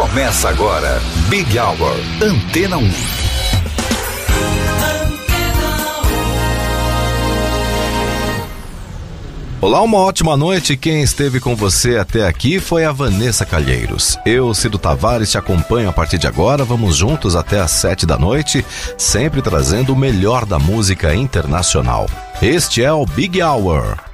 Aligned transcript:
Começa 0.00 0.48
agora, 0.48 0.98
Big 1.28 1.58
Hour, 1.58 1.94
Antena 2.22 2.78
1. 2.78 2.90
Olá, 9.60 9.82
uma 9.82 9.98
ótima 9.98 10.38
noite. 10.38 10.74
Quem 10.74 11.02
esteve 11.02 11.38
com 11.38 11.54
você 11.54 11.98
até 11.98 12.26
aqui 12.26 12.58
foi 12.58 12.86
a 12.86 12.92
Vanessa 12.92 13.44
Calheiros. 13.44 14.18
Eu, 14.24 14.54
Cido 14.54 14.78
Tavares, 14.78 15.32
te 15.32 15.36
acompanho 15.36 15.90
a 15.90 15.92
partir 15.92 16.16
de 16.16 16.26
agora. 16.26 16.64
Vamos 16.64 16.96
juntos 16.96 17.36
até 17.36 17.60
às 17.60 17.70
sete 17.70 18.06
da 18.06 18.16
noite, 18.16 18.64
sempre 18.96 19.42
trazendo 19.42 19.92
o 19.92 19.96
melhor 19.96 20.46
da 20.46 20.58
música 20.58 21.14
internacional. 21.14 22.06
Este 22.40 22.82
é 22.82 22.90
o 22.90 23.04
Big 23.04 23.42
Hour. 23.42 24.09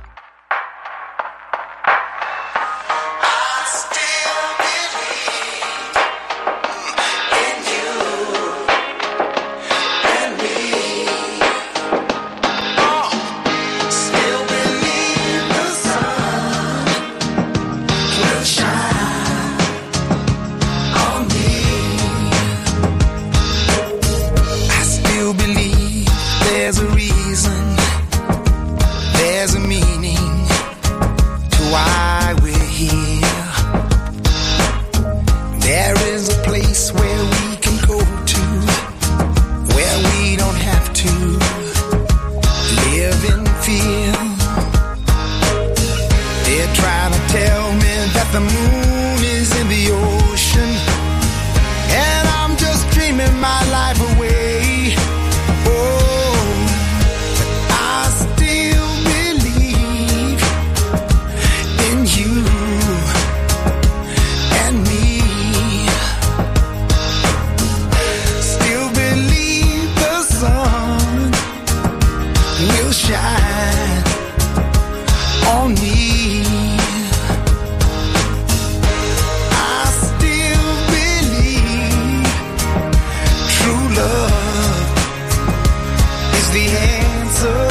the 86.56 86.68
answer. 86.68 87.68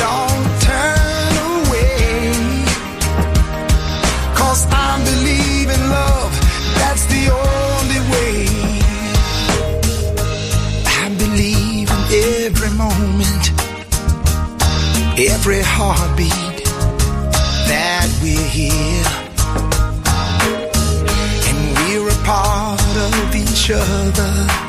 Don't 0.00 0.62
turn 0.62 1.34
I 4.70 4.92
believe 5.10 5.68
in 5.76 5.82
love, 5.98 6.32
that's 6.80 7.04
the 7.14 7.24
only 7.44 8.00
way. 8.12 8.36
I 11.04 11.06
believe 11.22 11.88
in 11.96 12.02
every 12.46 12.72
moment, 12.84 13.44
every 15.32 15.62
heartbeat 15.76 16.56
that 17.70 18.08
we're 18.22 18.50
here. 18.60 19.10
And 21.48 21.58
we're 21.78 22.08
a 22.08 22.18
part 22.24 22.96
of 22.96 23.36
each 23.36 23.70
other 23.70 24.67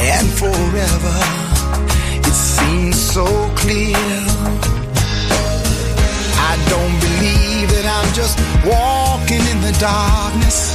and 0.00 0.28
forever. 0.30 1.16
It 2.28 2.34
seems 2.34 2.96
so 3.00 3.26
clear. 3.56 3.96
I 6.50 6.54
don't 6.72 6.96
believe 7.06 7.68
that 7.74 7.86
I'm 7.96 8.10
just 8.14 8.38
walking 8.64 9.42
in 9.52 9.60
the 9.60 9.74
darkness 9.78 10.74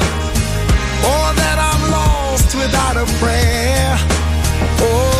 or 1.12 1.25
that 1.41 1.57
I'm 1.69 1.83
lost 1.91 2.56
without 2.56 2.97
a 2.97 3.06
prayer. 3.19 3.95
Oh, 4.85 5.12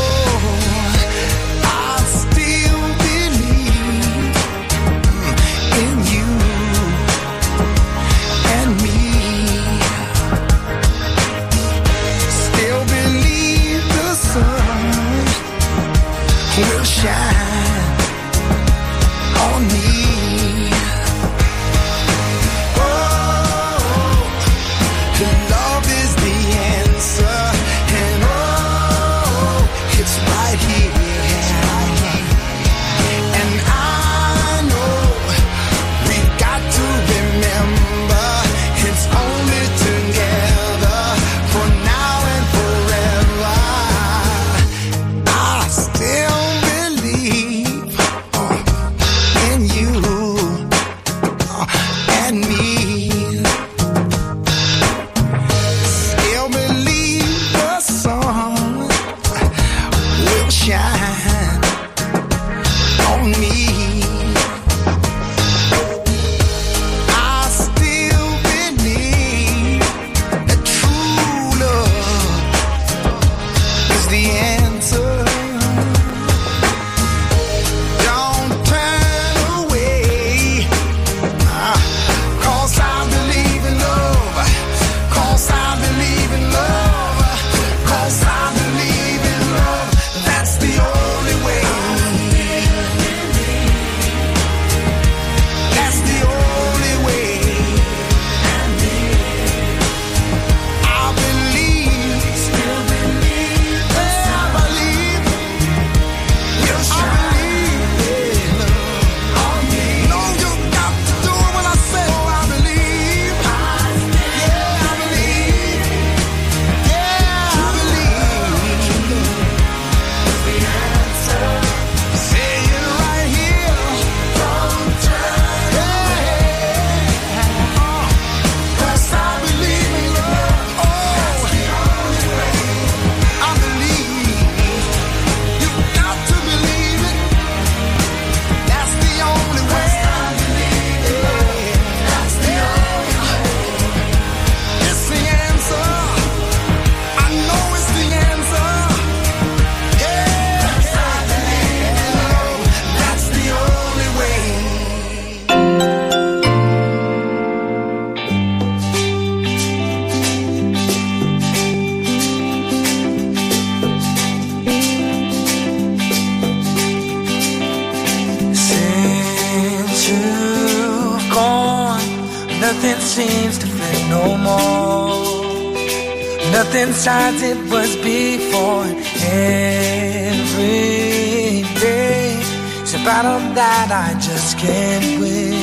battle 183.24 183.56
that 183.56 183.90
I 183.92 184.20
just 184.20 184.58
can't 184.58 185.20
win. 185.20 185.54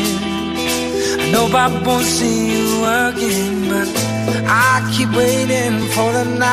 I 1.20 1.30
know 1.32 1.46
I 1.52 1.68
won't 1.84 2.06
see 2.06 2.56
you 2.56 2.84
again, 2.84 3.68
but 3.68 3.88
I 4.48 4.80
keep 4.94 5.10
waiting 5.14 5.76
for 5.94 6.10
the 6.12 6.24
night. 6.24 6.50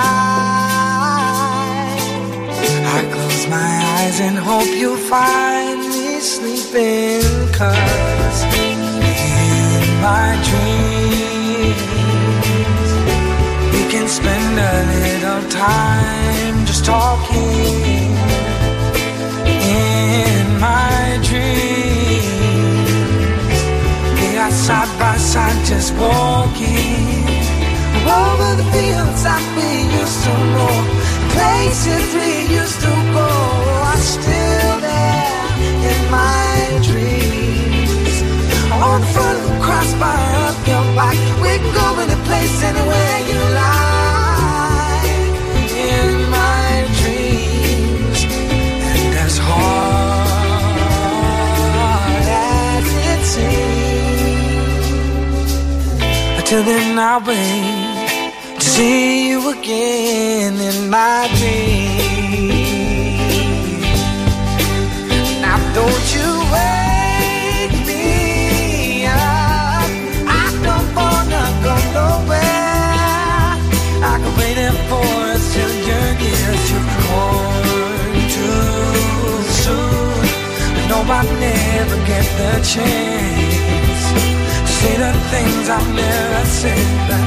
I 2.95 2.99
close 3.13 3.47
my 3.47 3.71
eyes 3.95 4.19
and 4.19 4.37
hope 4.37 4.67
you'll 4.81 5.03
find 5.15 5.79
me 5.93 6.19
sleeping, 6.19 7.23
cause 7.53 8.39
in 8.67 8.79
my 10.07 10.29
dreams 10.49 11.81
we 13.73 13.81
can 13.93 14.07
spend 14.07 14.53
a 14.59 14.75
little 14.95 15.43
time 15.49 16.65
just 16.65 16.83
talking. 16.85 17.76
Side 24.67 24.99
by 24.99 25.15
side 25.15 25.65
just 25.65 25.93
walking 25.93 27.23
over 28.03 28.49
the 28.59 28.67
fields 28.75 29.23
that 29.23 29.43
we 29.55 29.69
used 29.99 30.19
to 30.27 30.33
know, 30.55 30.75
places 31.35 32.05
we 32.19 32.31
used 32.59 32.79
to 32.83 32.93
go 33.15 33.29
are 33.87 34.03
still 34.15 34.75
there 34.83 35.47
in 35.91 36.01
my 36.11 36.51
dreams. 36.83 38.15
On 38.83 38.99
the 38.99 39.09
front 39.15 39.39
of 39.39 39.47
the 39.47 39.59
crossbar 39.63 40.19
up 40.47 40.59
your 40.67 40.85
back, 40.99 41.17
we 41.41 41.51
can 41.61 41.71
go 41.79 41.87
any 42.03 42.17
place 42.27 42.61
anywhere 42.61 43.19
you 43.29 43.39
like. 43.55 43.86
Then 56.65 56.97
I 56.97 57.17
wait 57.19 58.59
to 58.59 58.65
see 58.65 59.29
you 59.29 59.49
again 59.51 60.55
in 60.69 60.89
my 60.89 61.27
dreams. 61.37 62.07
Now 65.43 65.57
don't 65.77 66.07
you 66.15 66.29
wake 66.55 67.77
me 67.85 69.05
up. 69.05 69.89
I 70.41 70.45
don't 70.67 70.89
wanna 70.99 71.43
go 71.67 71.75
nowhere. 71.99 72.41
I 74.11 74.13
can 74.21 74.33
wait 74.39 74.57
it 74.57 74.77
for 74.89 75.17
gears 76.21 76.63
too 78.35 78.57
soon. 79.63 80.25
I 80.77 80.81
know 80.89 81.01
I'll 81.17 81.31
never 81.39 81.97
get 82.07 82.25
the 82.39 82.51
chance 82.71 83.46
say 84.81 84.95
the 84.97 85.11
things 85.33 85.65
I've 85.69 85.89
never 86.03 86.43
said, 86.59 86.87
but 87.09 87.21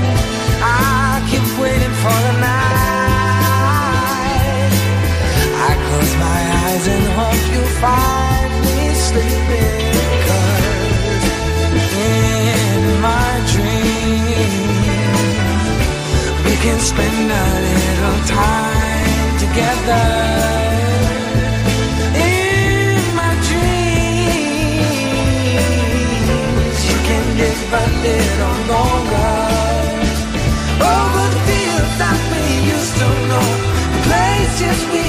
I 0.63 1.19
keep 1.31 1.47
waiting 1.63 1.95
for 2.03 2.19
the 2.27 2.35
night. 2.49 3.53
I 5.69 5.71
close 5.87 6.13
my 6.27 6.41
eyes 6.63 6.85
and 6.95 7.05
hope 7.19 7.45
you 7.55 7.63
find 7.83 8.51
me 8.67 8.79
sleeping. 9.09 9.99
Cause 10.27 10.67
in 12.15 12.83
my 13.09 13.31
dreams, 13.55 14.51
we 16.47 16.55
can 16.65 16.79
spend 16.91 17.27
a 17.45 17.47
little 17.69 18.19
time 18.39 19.31
together. 19.45 20.40
Little 28.03 28.59
longer. 28.73 29.33
Over 30.81 31.25
the 31.35 31.41
fields 31.49 31.95
that 32.01 32.19
we 32.33 32.43
used 32.75 32.95
to 33.01 33.09
know, 33.29 33.49
places 34.07 34.79
we 34.93 35.00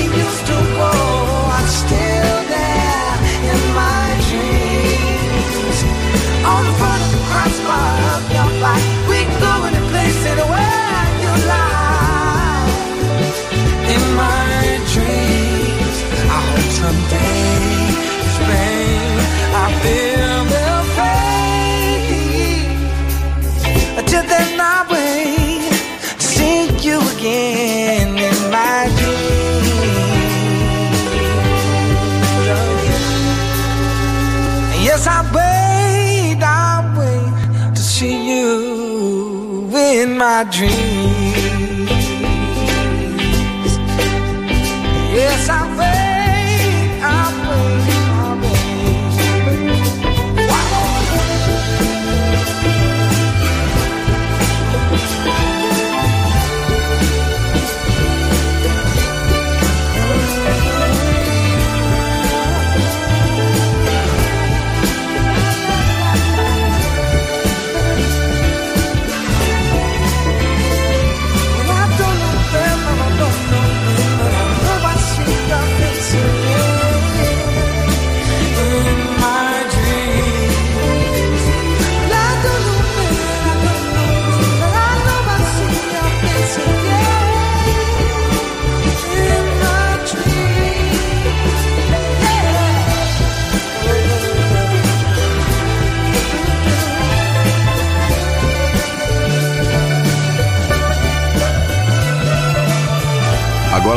my 40.43 40.49
dreams. 40.49 41.20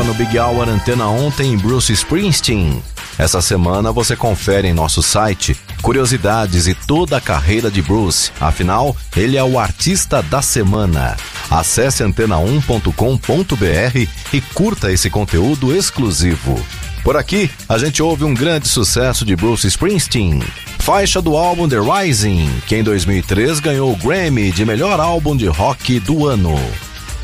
No 0.04 0.14
Big 0.14 0.38
Hour 0.38 0.68
Antena 0.68 1.08
ontem 1.08 1.56
Bruce 1.56 1.92
Springsteen. 1.92 2.82
Essa 3.18 3.40
semana 3.40 3.92
você 3.92 4.14
confere 4.14 4.68
em 4.68 4.74
nosso 4.74 5.02
site 5.02 5.56
curiosidades 5.80 6.66
e 6.66 6.74
toda 6.74 7.16
a 7.16 7.20
carreira 7.20 7.70
de 7.70 7.80
Bruce. 7.80 8.30
Afinal, 8.40 8.94
ele 9.16 9.36
é 9.36 9.44
o 9.44 9.58
artista 9.58 10.22
da 10.22 10.42
semana. 10.42 11.16
Acesse 11.50 12.02
antena1.com.br 12.02 14.08
e 14.32 14.40
curta 14.40 14.92
esse 14.92 15.08
conteúdo 15.08 15.74
exclusivo. 15.74 16.60
Por 17.02 17.16
aqui, 17.16 17.50
a 17.68 17.78
gente 17.78 18.02
ouve 18.02 18.24
um 18.24 18.34
grande 18.34 18.68
sucesso 18.68 19.24
de 19.24 19.36
Bruce 19.36 19.66
Springsteen. 19.66 20.42
Faixa 20.78 21.20
do 21.20 21.36
álbum 21.36 21.68
The 21.68 21.78
Rising, 21.78 22.50
que 22.66 22.76
em 22.76 22.82
2003 22.82 23.60
ganhou 23.60 23.92
o 23.92 23.96
Grammy 23.96 24.50
de 24.50 24.64
melhor 24.64 25.00
álbum 25.00 25.36
de 25.36 25.46
rock 25.46 26.00
do 26.00 26.26
ano. 26.26 26.58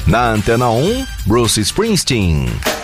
Na 0.06 0.32
Antena 0.32 0.70
1, 0.70 1.06
Bruce 1.26 1.64
Springsteen. 1.64 2.79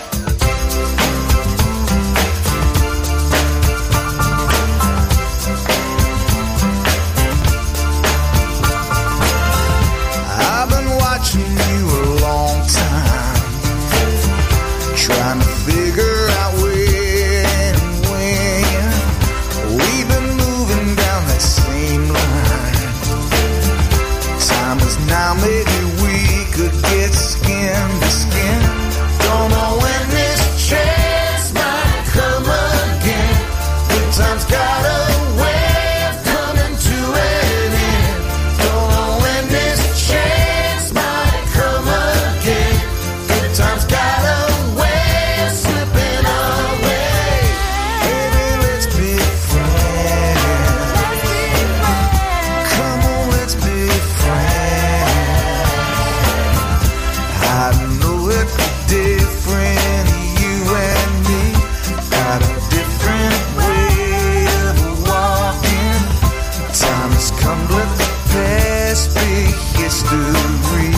history. 69.77 70.91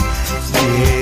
Yeah. 0.52 0.99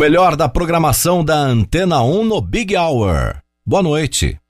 O 0.00 0.02
melhor 0.02 0.34
da 0.34 0.48
programação 0.48 1.22
da 1.22 1.36
Antena 1.36 2.02
1 2.02 2.24
no 2.24 2.40
Big 2.40 2.74
Hour. 2.74 3.36
Boa 3.66 3.82
noite. 3.82 4.40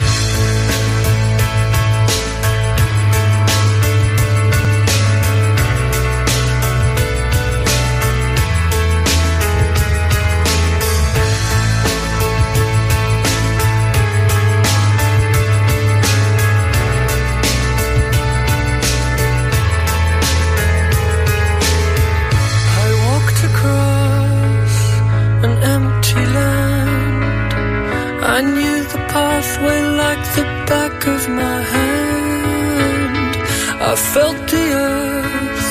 I 33.92 33.96
felt 33.96 34.36
the 34.48 34.66
earth 34.86 35.70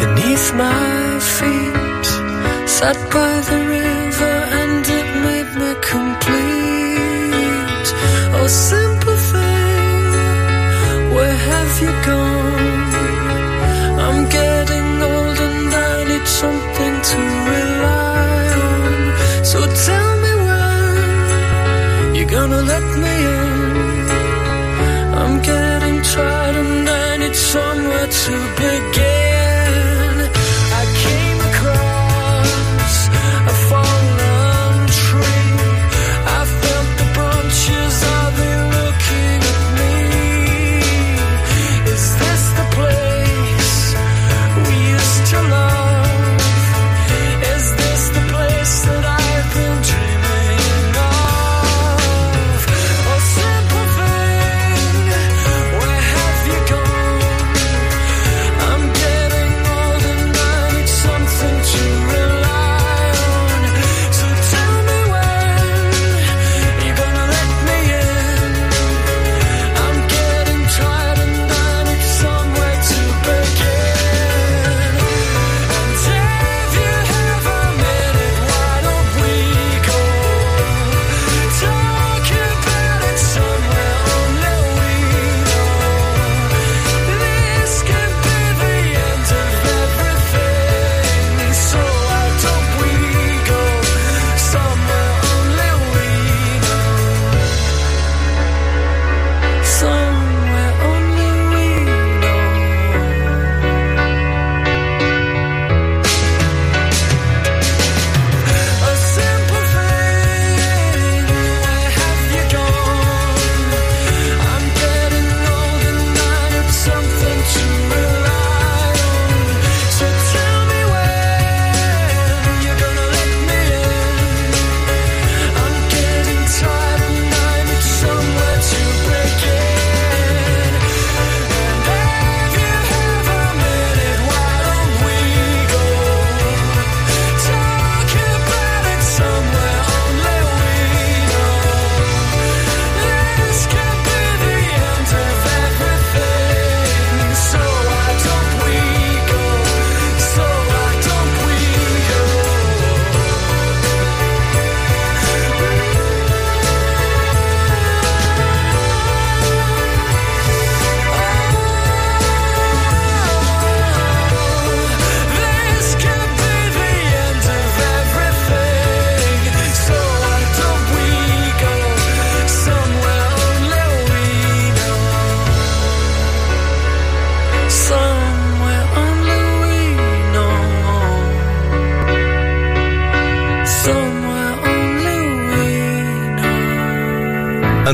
beneath 0.00 0.46
my 0.54 1.18
feet. 1.36 2.06
Sat 2.66 2.96
by 3.12 3.32
the 3.50 3.60
river 3.76 4.36
and 4.60 4.82
it 4.98 5.08
made 5.26 5.50
me 5.60 5.70
complete. 5.94 7.88
Oh, 8.32 8.48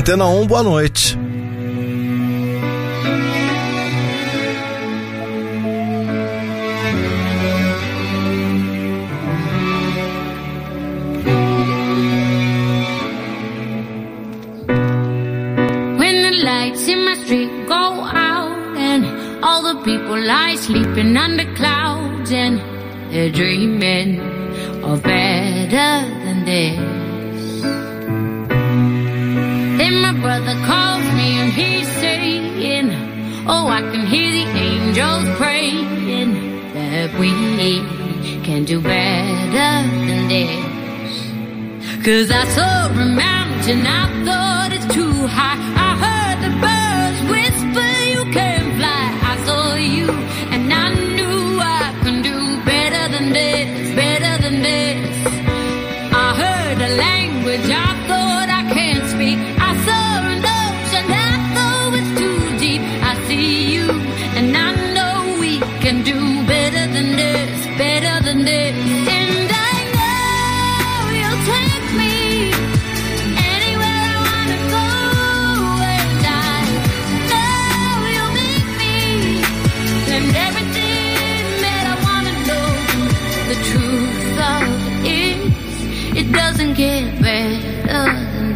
Antena 0.05 0.27
1, 0.27 0.45
boa 0.45 0.61
noite. 0.61 1.24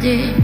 day. 0.00 0.39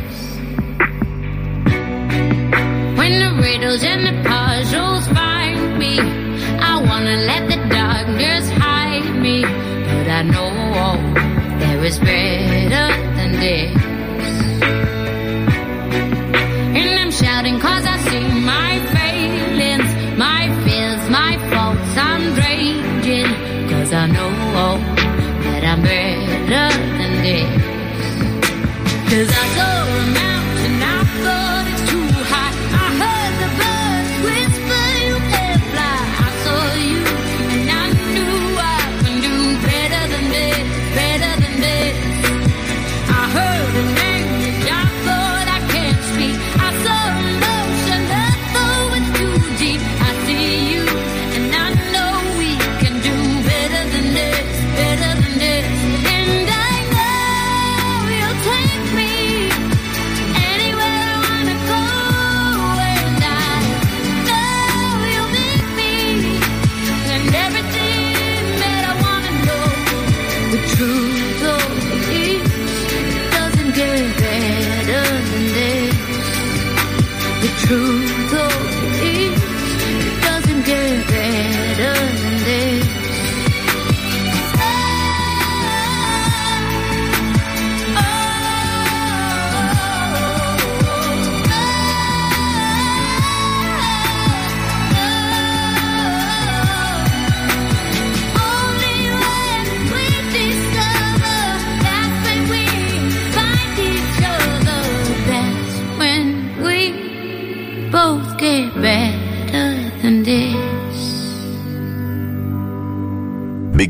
Cause 29.16 29.32
I 29.32 29.56
don't 29.56 29.75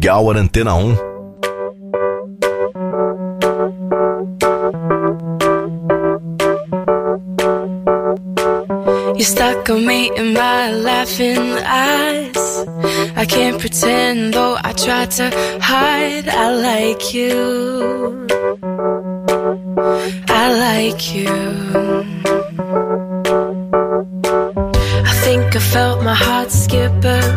Happy 0.07 0.19
Hour 0.19 0.35
Antena 0.35 0.75
1. 0.77 0.85
Um. 0.85 1.27
You 9.19 9.25
stuck 9.25 9.69
on 9.69 9.85
me 9.85 10.11
in 10.16 10.33
my 10.33 10.71
laughing 10.71 11.38
eyes. 11.64 12.66
I 13.16 13.25
can't 13.27 13.59
pretend 13.59 14.35
though 14.35 14.57
I 14.62 14.73
try 14.75 15.07
to 15.07 15.31
hide. 15.61 16.29
I 16.29 16.55
like 16.55 17.12
you. 17.12 18.29
I 20.29 20.45
like 20.66 21.14
you. 21.14 21.35
I 25.11 25.12
think 25.25 25.57
I 25.57 25.59
felt 25.59 26.05
my 26.05 26.14
heart 26.14 26.53
skip 26.53 27.05
a 27.05 27.36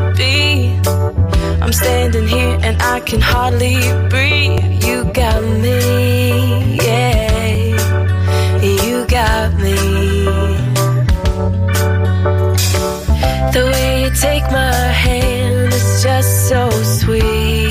I'm 1.70 1.74
standing 1.74 2.28
here 2.28 2.58
and 2.64 2.82
I 2.82 3.00
can 3.00 3.22
hardly 3.22 3.78
breathe. 4.10 4.84
You 4.84 5.04
got 5.14 5.44
me, 5.44 6.78
yeah. 6.78 8.58
You 8.60 9.06
got 9.06 9.54
me. 9.54 9.76
The 13.54 13.70
way 13.72 14.02
you 14.02 14.10
take 14.20 14.46
my 14.50 14.74
hand 15.06 15.72
is 15.72 16.02
just 16.02 16.50
so 16.50 16.72
sweet. 16.72 17.70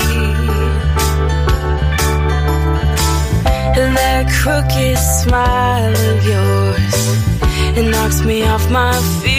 And 3.79 3.97
that 3.97 4.31
crooked 4.31 4.97
smile 4.97 5.93
of 6.11 6.25
yours, 6.25 7.77
it 7.77 7.91
knocks 7.91 8.23
me 8.23 8.43
off 8.43 8.71
my 8.71 8.93
feet. 9.21 9.38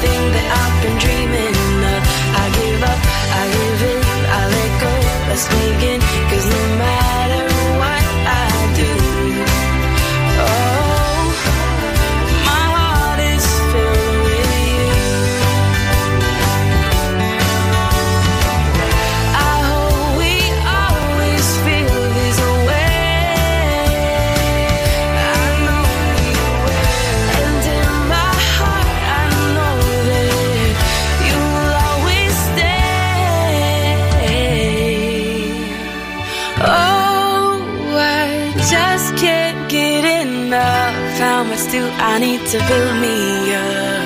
everything 0.00 0.32
that 0.32 0.52
I've 0.52 0.57
I 41.96 42.18
need 42.18 42.44
to 42.46 42.58
build 42.58 43.00
me 43.00 43.54
up? 43.54 43.97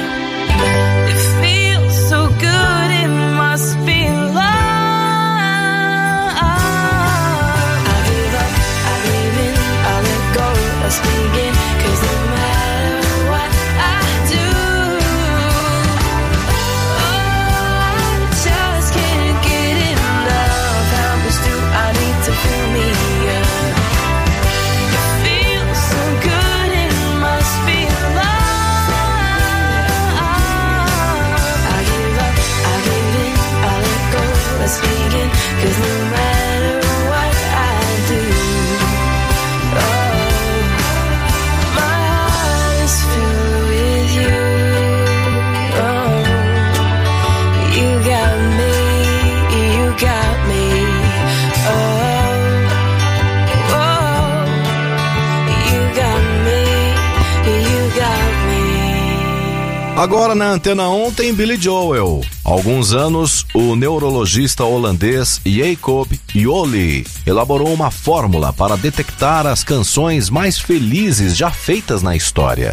Agora 60.02 60.34
na 60.34 60.50
Antena 60.50 60.90
1 60.90 61.12
tem 61.12 61.32
Billy 61.32 61.56
Joel. 61.56 62.22
Alguns 62.44 62.92
anos, 62.92 63.46
o 63.54 63.76
neurologista 63.76 64.64
holandês 64.64 65.40
Jacob 65.46 66.08
Joly 66.34 67.06
elaborou 67.24 67.72
uma 67.72 67.88
fórmula 67.88 68.52
para 68.52 68.76
detectar 68.76 69.46
as 69.46 69.62
canções 69.62 70.28
mais 70.28 70.58
felizes 70.58 71.36
já 71.36 71.52
feitas 71.52 72.02
na 72.02 72.16
história. 72.16 72.72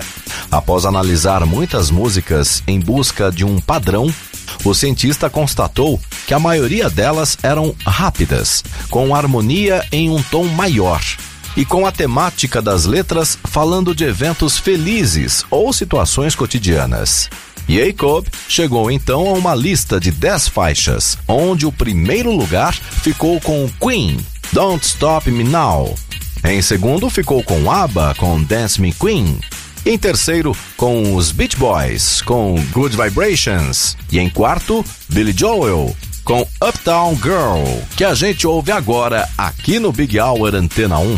Após 0.50 0.88
analisar 0.88 1.46
muitas 1.46 1.92
músicas 1.92 2.64
em 2.66 2.80
busca 2.80 3.32
de 3.32 3.46
um 3.46 3.62
padrão, 3.62 4.12
o 4.66 4.74
cientista 4.74 5.30
constatou 5.30 6.02
que 6.26 6.34
a 6.34 6.40
maioria 6.40 6.90
delas 6.90 7.38
eram 7.44 7.76
rápidas, 7.86 8.64
com 8.90 9.14
harmonia 9.14 9.86
em 9.92 10.10
um 10.10 10.20
tom 10.24 10.46
maior 10.46 11.00
e 11.56 11.66
com 11.66 11.86
a 11.86 11.92
temática 11.92 12.62
das 12.62 12.86
letras 12.86 13.38
falando 13.46 13.94
de 13.94 14.04
eventos 14.04 14.58
felizes 14.58 15.46
ou 15.50 15.72
situações 15.74 16.36
cotidianas. 16.36 17.30
Jacob 17.68 18.26
chegou 18.48 18.90
então 18.90 19.30
a 19.30 19.34
uma 19.34 19.54
lista 19.54 20.00
de 20.00 20.10
10 20.10 20.48
faixas, 20.48 21.18
onde 21.28 21.68
o 21.68 21.72
primeiro 21.72 22.32
lugar 22.32 22.74
ficou 22.74 23.40
com 23.40 23.70
Queen, 23.80 24.18
Don't 24.52 24.84
Stop 24.84 25.30
Me 25.30 25.44
Now. 25.44 25.94
Em 26.44 26.62
segundo 26.62 27.10
ficou 27.10 27.44
com 27.44 27.70
ABBA 27.70 28.16
com 28.16 28.42
Dance 28.42 28.82
Me 28.82 28.92
Queen. 28.92 29.40
Em 29.86 29.98
terceiro, 29.98 30.56
com 30.76 31.16
os 31.16 31.32
Beach 31.32 31.56
Boys, 31.58 32.22
com 32.22 32.56
Good 32.72 32.98
Vibrations. 32.98 33.96
E 34.12 34.20
em 34.20 34.30
quarto, 34.30 34.84
Billy 35.08 35.34
Joel, 35.38 35.96
com 36.30 36.46
Uptown 36.62 37.16
Girl, 37.16 37.64
que 37.98 38.04
a 38.04 38.14
gente 38.14 38.46
ouve 38.46 38.72
agora 38.72 39.28
aqui 39.36 39.80
no 39.80 39.92
Big 39.92 40.20
Hour 40.20 40.54
Antena 40.54 41.00
1. 41.00 41.18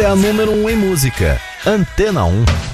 é 0.00 0.06
a 0.06 0.16
número 0.16 0.52
1 0.52 0.62
um 0.62 0.70
em 0.70 0.76
música. 0.76 1.40
Antena 1.66 2.24
1. 2.24 2.69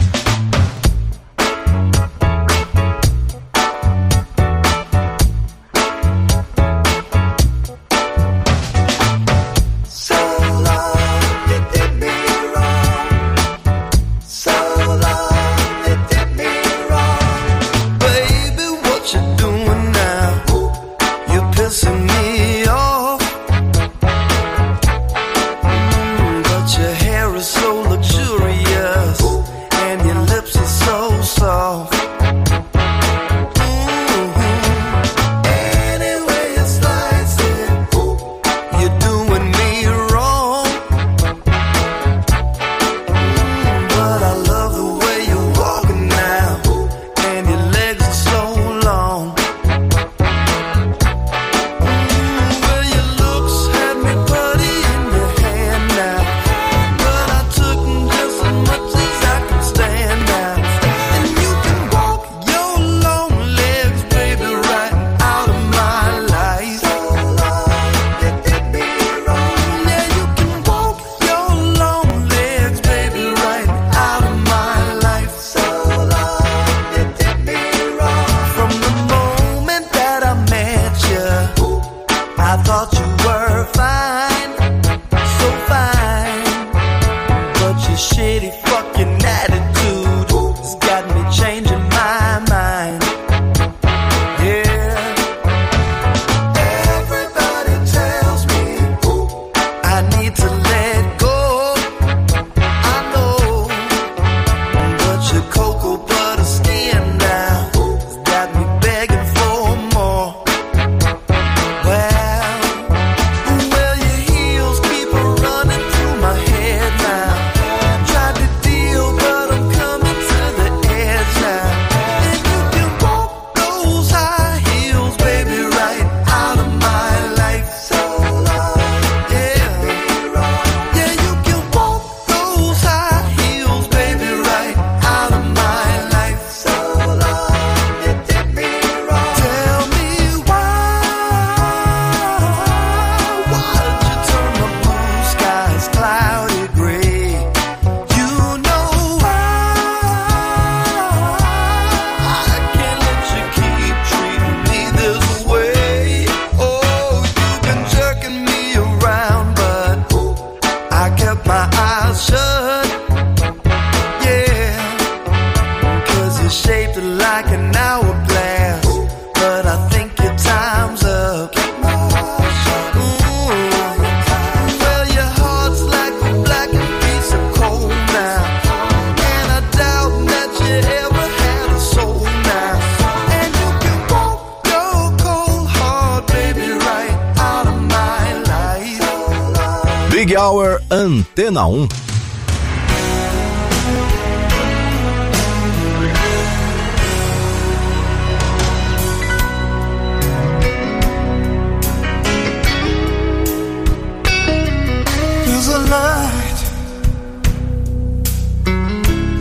Big 190.27 190.37
Hour 190.37 190.81
Antena 190.91 191.69
um. 191.69 191.87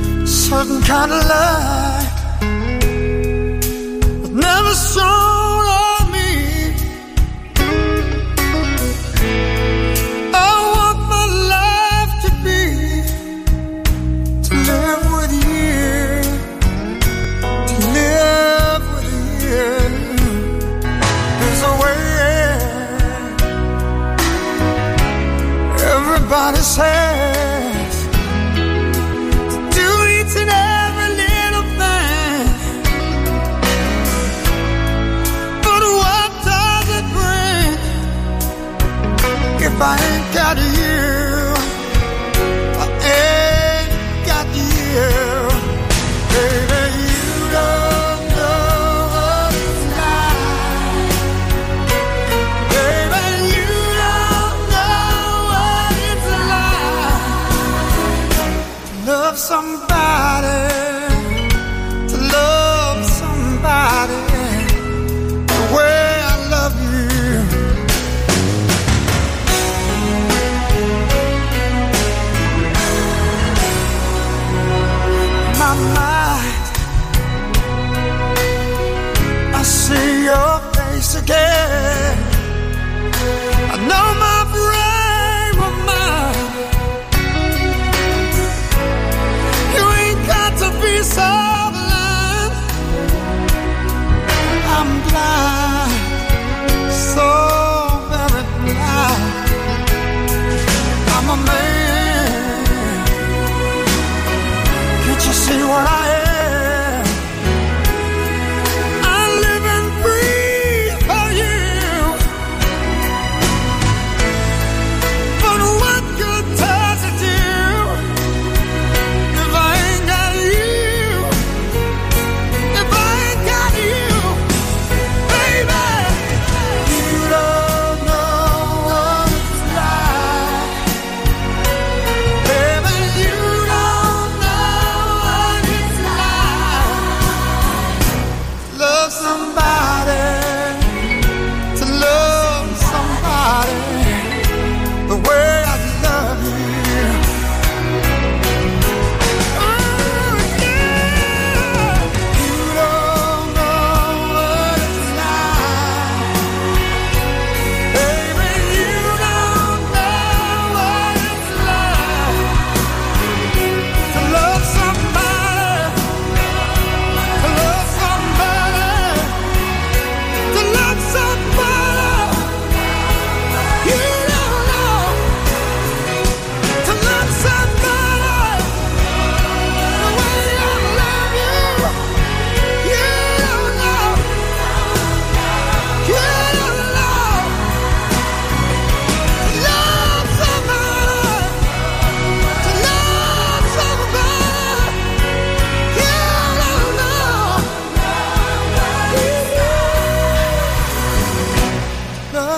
1. 0.07 0.27
Certain 0.27 0.81
kind 0.83 1.11
of 1.11 1.25
love 1.27 1.84
say 26.65 27.14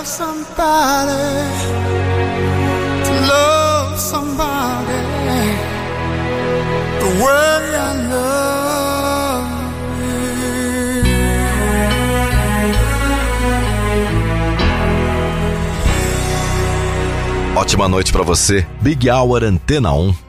somebody, 0.06 1.12
to 3.04 3.12
love 3.26 3.98
somebody 3.98 5.02
the 7.00 7.08
way 7.24 7.76
I 7.76 7.92
love 8.10 9.48
you. 17.52 17.60
Ótima 17.60 17.88
noite 17.88 18.12
para 18.12 18.22
você, 18.22 18.66
Big 18.80 19.10
Hour 19.10 19.44
Antena 19.44 19.92
1. 19.92 20.27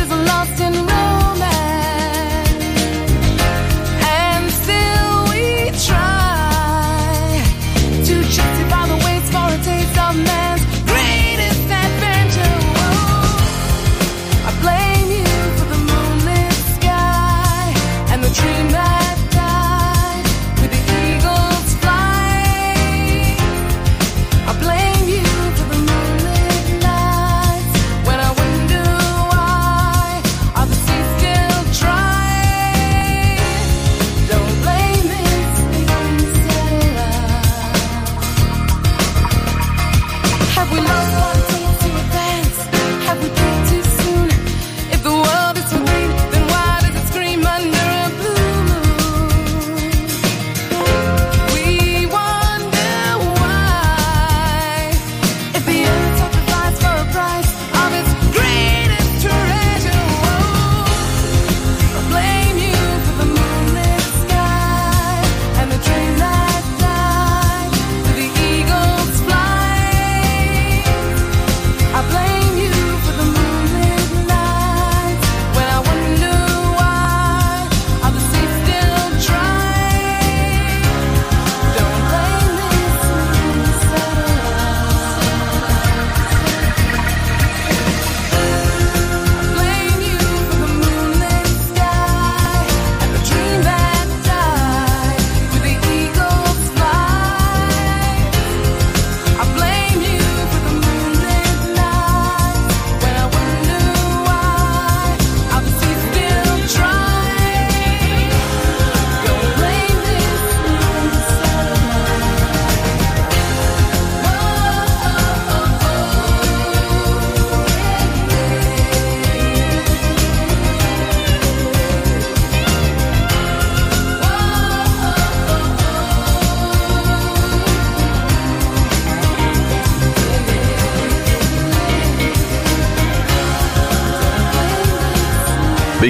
is 0.00 0.08
love. 0.10 0.28
lost 0.28 0.57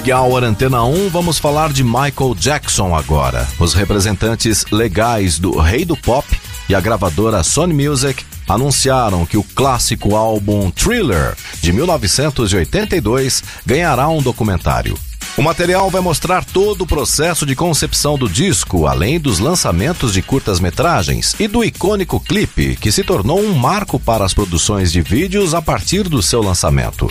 Happy 0.09 0.13
Hour 0.15 0.43
Antena 0.43 0.85
1, 0.85 1.11
vamos 1.11 1.39
falar 1.39 1.71
de 1.71 1.85
Michael 1.85 2.35
Jackson 2.35 2.97
agora. 2.97 3.47
Os 3.59 3.75
representantes 3.75 4.65
legais 4.73 5.39
do 5.39 5.59
Rei 5.59 5.85
do 5.85 5.95
Pop 5.99 6.27
e 6.67 6.75
a 6.75 6.81
gravadora 6.81 7.43
Sony 7.43 7.75
Music 7.75 8.25
anunciaram 8.49 9.27
que 9.27 9.37
o 9.37 9.43
clássico 9.43 10.17
álbum 10.17 10.71
Thriller, 10.71 11.37
de 11.61 11.75
1982, 11.75 13.43
ganhará 13.67 14.09
um 14.09 14.23
documentário. 14.23 14.99
O 15.37 15.43
material 15.43 15.91
vai 15.91 16.01
mostrar 16.01 16.43
todo 16.43 16.83
o 16.83 16.87
processo 16.87 17.45
de 17.45 17.55
concepção 17.55 18.17
do 18.17 18.31
disco, 18.31 18.87
além 18.87 19.21
dos 19.21 19.39
lançamentos 19.39 20.15
de 20.15 20.23
curtas-metragens 20.23 21.37
e 21.39 21.47
do 21.47 21.63
icônico 21.63 22.19
clipe, 22.19 22.77
que 22.77 22.91
se 22.91 23.05
tornou 23.05 23.41
um 23.41 23.53
marco 23.53 24.01
para 24.01 24.25
as 24.25 24.33
produções 24.33 24.91
de 24.91 25.03
vídeos 25.03 25.53
a 25.53 25.61
partir 25.61 26.09
do 26.09 26.23
seu 26.23 26.41
lançamento. 26.41 27.11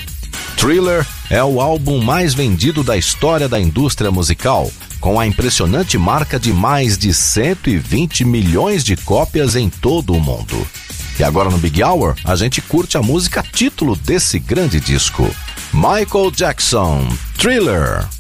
Thriller 0.58 1.06
é 1.30 1.42
o 1.44 1.62
álbum 1.62 2.02
mais 2.02 2.34
vendido 2.34 2.84
da 2.84 2.98
história 2.98 3.48
da 3.48 3.60
indústria 3.60 4.10
musical, 4.10 4.70
com 5.00 5.20
a 5.20 5.26
impressionante 5.26 5.98
marca 5.98 6.40
de 6.40 6.52
mais 6.52 6.98
de 6.98 7.14
120 7.14 8.26
milhões 8.26 8.84
de 8.84 8.98
cópias 8.98 9.56
em 9.56 9.70
todo 9.70 10.14
o 10.14 10.20
mundo. 10.20 10.68
E 11.20 11.24
agora 11.24 11.50
no 11.50 11.60
Big 11.60 11.82
Hour, 11.84 12.16
a 12.26 12.36
gente 12.36 12.60
curte 12.60 12.98
a 12.98 13.02
música 13.02 13.44
título 13.44 13.96
desse 13.96 14.40
grande 14.40 14.80
disco: 14.80 15.30
Michael 15.72 16.32
Jackson, 16.32 17.08
Thriller. 17.38 18.17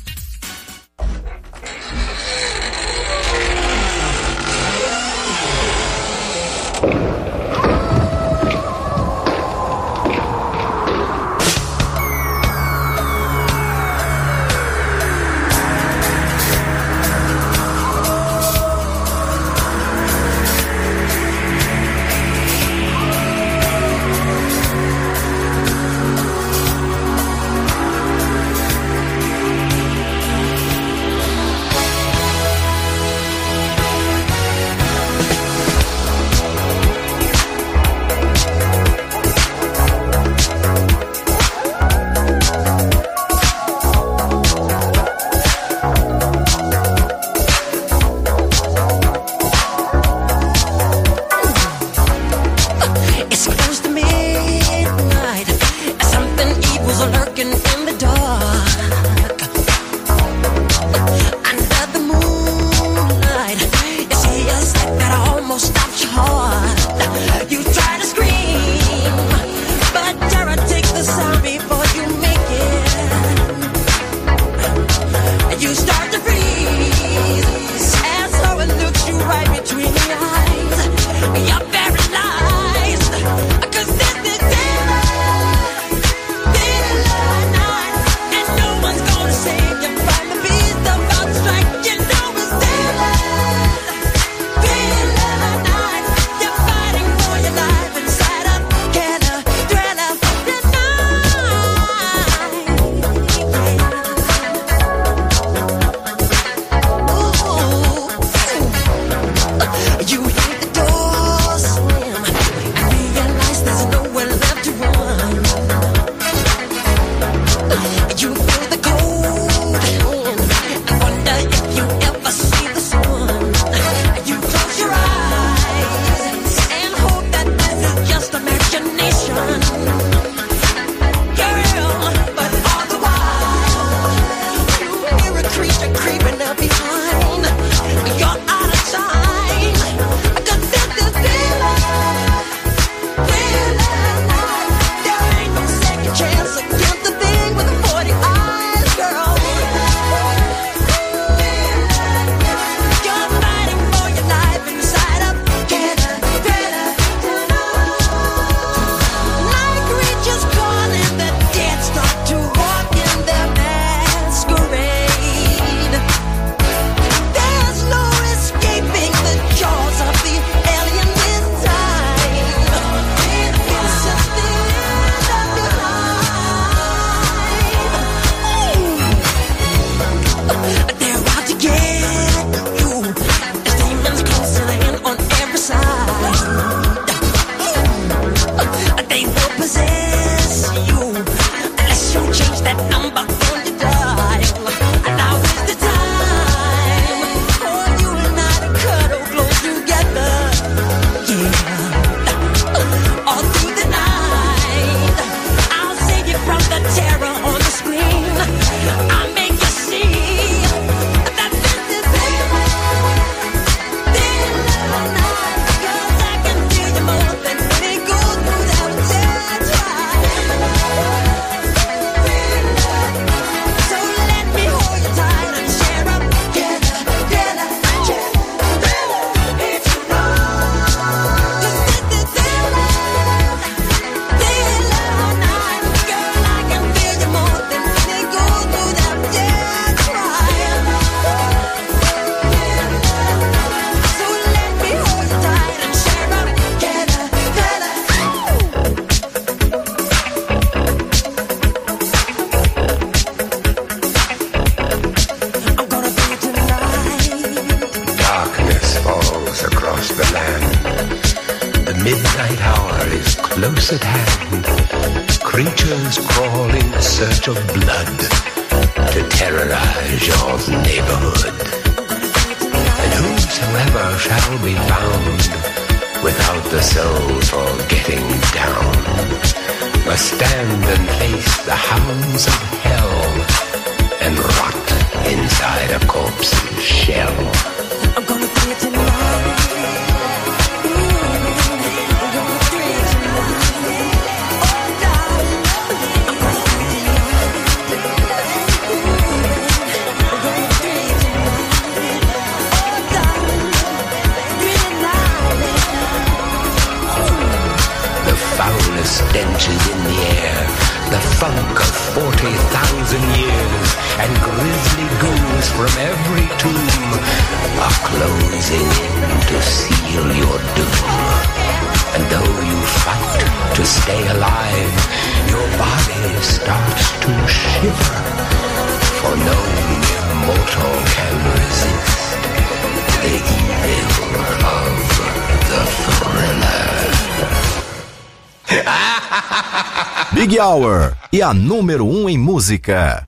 Big 340.39 340.59
Hour 340.59 341.17
e 341.33 341.41
a 341.41 341.51
número 341.51 342.05
1 342.05 342.21
um 342.21 342.29
em 342.29 342.37
música. 342.37 343.26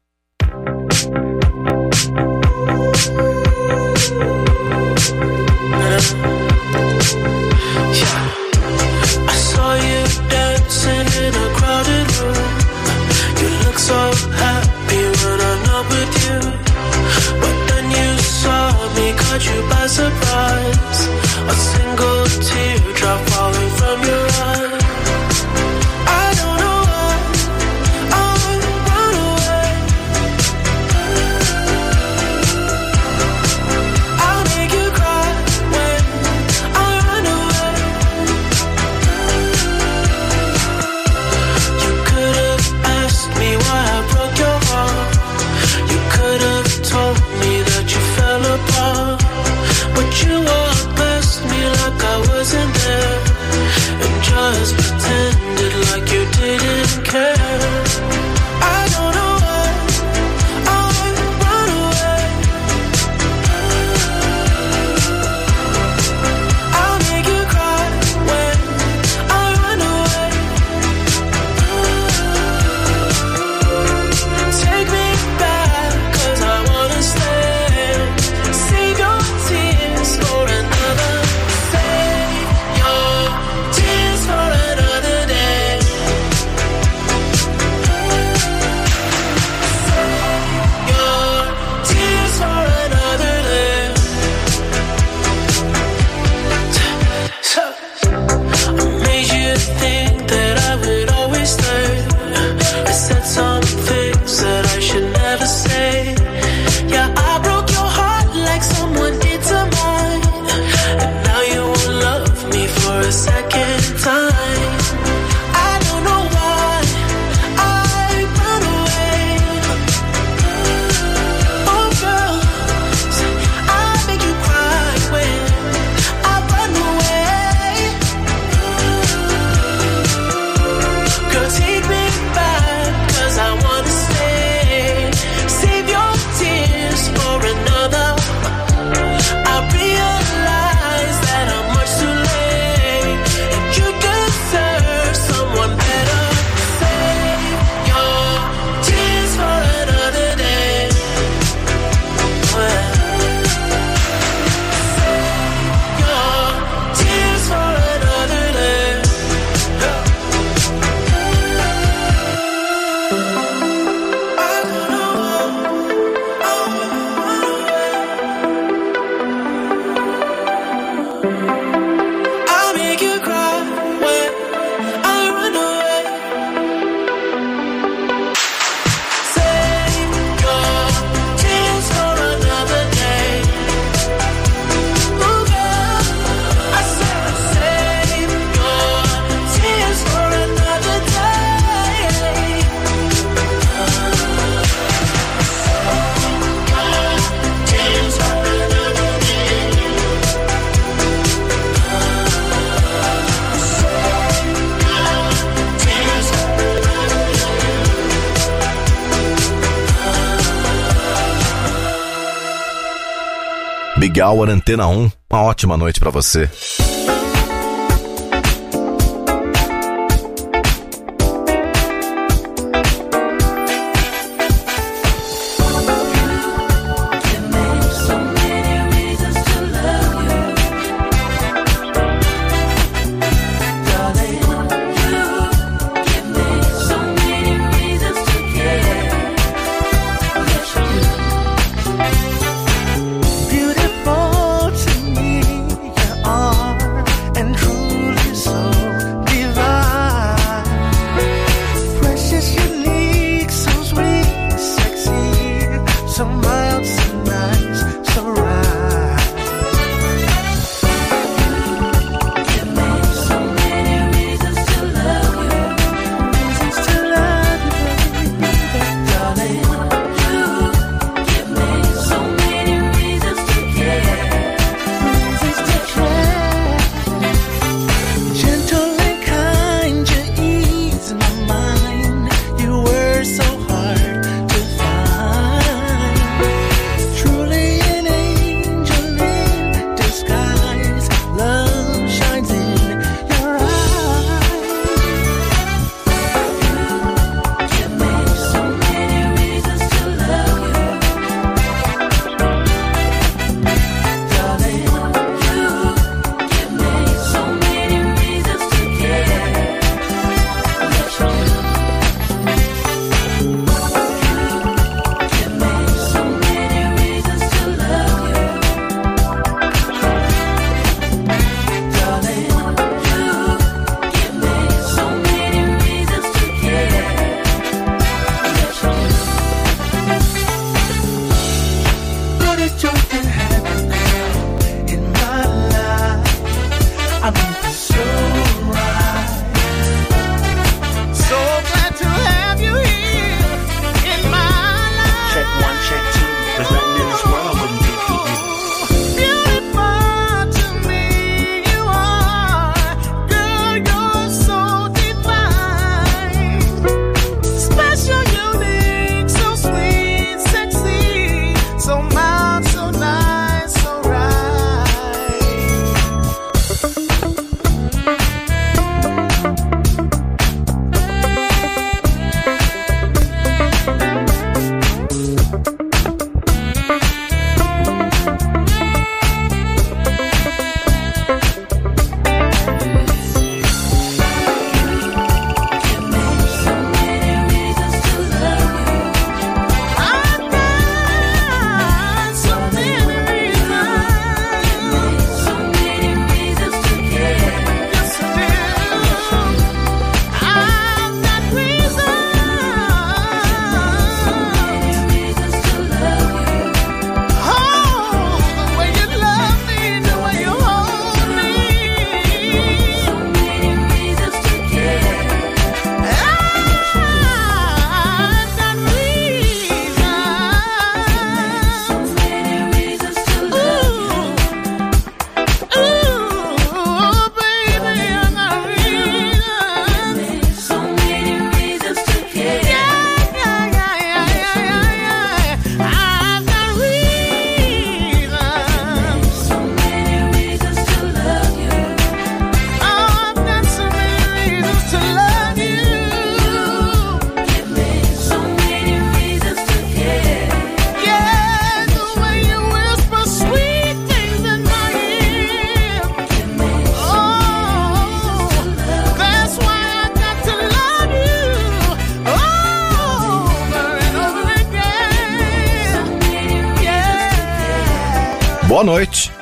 Legal, 214.09 214.41
Antena 214.43 214.87
1. 214.87 215.11
Uma 215.31 215.43
ótima 215.43 215.77
noite 215.77 215.99
para 215.99 216.09
você. 216.09 216.49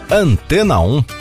Antena 0.10 0.80
1. 0.80 1.17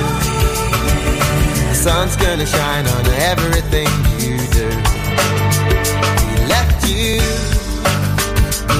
The 1.68 1.74
sun's 1.74 2.16
gonna 2.16 2.46
shine 2.46 2.86
on 2.96 3.04
everything 3.32 3.92
you 4.22 4.36
do. 4.58 4.68
He 6.20 6.36
left 6.52 6.78
you 6.88 7.20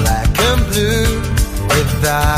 black 0.01 0.33
and 0.49 0.61
blue 0.71 1.11
without 1.73 2.36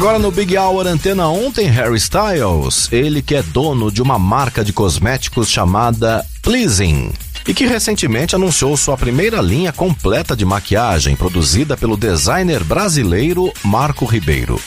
Agora 0.00 0.18
no 0.18 0.30
Big 0.30 0.56
Hour 0.56 0.86
Antena 0.86 1.28
1 1.28 1.52
tem 1.52 1.66
Harry 1.66 1.98
Styles, 1.98 2.90
ele 2.90 3.20
que 3.20 3.34
é 3.34 3.42
dono 3.42 3.92
de 3.92 4.00
uma 4.00 4.18
marca 4.18 4.64
de 4.64 4.72
cosméticos 4.72 5.50
chamada 5.50 6.24
Pleasing. 6.40 7.12
E 7.46 7.52
que 7.52 7.66
recentemente 7.66 8.34
anunciou 8.34 8.74
sua 8.78 8.96
primeira 8.96 9.42
linha 9.42 9.74
completa 9.74 10.34
de 10.34 10.42
maquiagem, 10.42 11.14
produzida 11.14 11.76
pelo 11.76 11.98
designer 11.98 12.64
brasileiro 12.64 13.52
Marco 13.62 14.06
Ribeiro. 14.06 14.58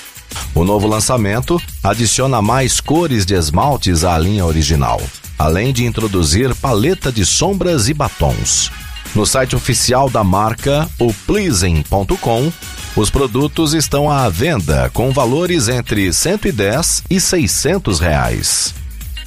O 0.53 0.63
novo 0.63 0.85
lançamento 0.85 1.59
adiciona 1.83 2.39
mais 2.39 2.79
cores 2.79 3.25
de 3.25 3.33
esmaltes 3.33 4.03
à 4.03 4.15
linha 4.19 4.45
original, 4.45 5.01
além 5.39 5.73
de 5.73 5.83
introduzir 5.83 6.53
paleta 6.53 7.11
de 7.11 7.25
sombras 7.25 7.89
e 7.89 7.93
batons. 7.95 8.69
No 9.15 9.25
site 9.27 9.55
oficial 9.55 10.09
da 10.09 10.23
marca, 10.23 10.89
o 10.99 11.13
pleasing.com, 11.27 12.51
os 12.95 13.09
produtos 13.11 13.73
estão 13.73 14.09
à 14.09 14.27
venda 14.27 14.89
com 14.91 15.11
valores 15.11 15.67
entre 15.67 16.11
110 16.11 17.03
e 17.09 17.19
600 17.19 17.99
reais. 17.99 18.73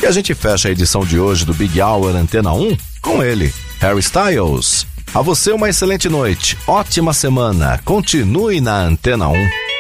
E 0.03 0.07
a 0.07 0.11
gente 0.11 0.34
fecha 0.34 0.68
a 0.68 0.72
edição 0.72 1.05
de 1.05 1.18
hoje 1.18 1.45
do 1.45 1.55
Big 1.55 1.80
Hour 1.80 2.16
Antena 2.16 2.53
1 2.53 2.76
com 3.01 3.22
ele, 3.22 3.55
Harry 3.80 4.01
Styles. 4.01 4.87
A 5.14 5.22
você 5.22 5.53
uma 5.53 5.68
excelente 5.68 6.09
noite, 6.09 6.59
ótima 6.66 7.12
semana. 7.12 7.80
Continue 7.84 8.61
na 8.61 8.82
Antena 8.82 9.28
1. 9.28 9.76